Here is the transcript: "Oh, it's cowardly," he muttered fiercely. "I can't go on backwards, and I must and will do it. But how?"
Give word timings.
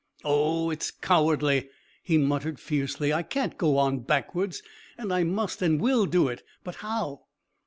"Oh, 0.25 0.71
it's 0.71 0.89
cowardly," 0.89 1.69
he 2.01 2.17
muttered 2.17 2.59
fiercely. 2.59 3.13
"I 3.13 3.21
can't 3.21 3.55
go 3.55 3.77
on 3.77 3.99
backwards, 3.99 4.63
and 4.97 5.13
I 5.13 5.23
must 5.23 5.61
and 5.61 5.79
will 5.79 6.07
do 6.07 6.27
it. 6.27 6.41
But 6.63 6.77
how?" 6.77 7.25